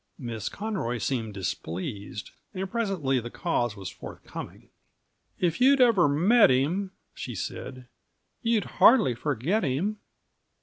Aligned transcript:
Miss 0.17 0.49
Conroy 0.49 0.97
seemed 0.97 1.35
displeased, 1.35 2.31
and 2.55 2.71
presently 2.71 3.19
the 3.19 3.29
cause 3.29 3.75
was 3.75 3.91
forthcoming. 3.91 4.69
"If 5.37 5.61
you'd 5.61 5.79
ever 5.79 6.09
met 6.09 6.49
him," 6.49 6.89
she 7.13 7.35
said, 7.35 7.85
"you'd 8.41 8.65
hardly 8.65 9.13
forget 9.13 9.63
him." 9.63 9.97